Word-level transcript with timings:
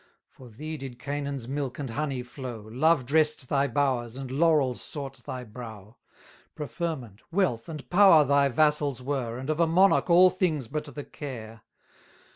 For 0.31 0.49
thee 0.49 0.77
did 0.77 0.97
Canaan's 0.97 1.47
milk 1.47 1.77
and 1.77 1.91
honey 1.91 2.23
flow, 2.23 2.67
Love 2.71 3.05
dress'd 3.05 3.49
thy 3.51 3.67
bowers, 3.67 4.15
and 4.15 4.31
laurels 4.31 4.81
sought 4.81 5.17
thy 5.27 5.43
brow; 5.43 5.97
880 6.55 6.55
Preferment, 6.55 7.21
wealth, 7.31 7.69
and 7.69 7.87
power 7.91 8.25
thy 8.25 8.47
vassals 8.49 9.03
were, 9.03 9.37
And 9.37 9.51
of 9.51 9.59
a 9.59 9.67
monarch 9.67 10.09
all 10.09 10.31
things 10.31 10.67
but 10.67 10.85
the 10.85 11.03
care. 11.03 11.61